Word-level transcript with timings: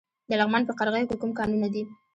د 0.29 0.31
لغمان 0.39 0.63
په 0.65 0.73
قرغیو 0.79 1.09
کې 1.09 1.19
کوم 1.21 1.31
کانونه 1.39 1.67
دي؟ 1.73 1.83